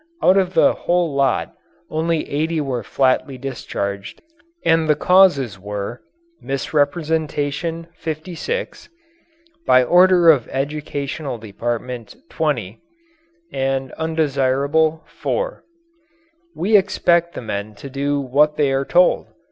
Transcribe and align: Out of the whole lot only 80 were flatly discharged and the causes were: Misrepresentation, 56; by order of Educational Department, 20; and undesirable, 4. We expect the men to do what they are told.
Out 0.23 0.35
of 0.35 0.55
the 0.55 0.73
whole 0.73 1.13
lot 1.13 1.53
only 1.91 2.27
80 2.27 2.61
were 2.61 2.81
flatly 2.81 3.37
discharged 3.37 4.19
and 4.65 4.89
the 4.89 4.95
causes 4.95 5.59
were: 5.59 6.01
Misrepresentation, 6.41 7.85
56; 7.93 8.89
by 9.67 9.83
order 9.83 10.31
of 10.31 10.47
Educational 10.49 11.37
Department, 11.37 12.15
20; 12.31 12.79
and 13.53 13.91
undesirable, 13.91 15.03
4. 15.05 15.63
We 16.55 16.75
expect 16.75 17.35
the 17.35 17.43
men 17.43 17.75
to 17.75 17.87
do 17.87 18.19
what 18.19 18.55
they 18.55 18.71
are 18.71 18.85
told. 18.85 19.27